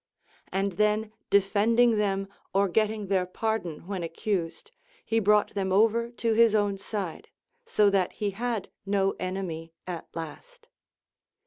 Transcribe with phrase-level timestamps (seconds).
[0.51, 4.71] And then defending them or getting their pardon when accused,
[5.05, 7.29] he brought them over to his own side,
[7.67, 10.69] so that he had no enemy at last.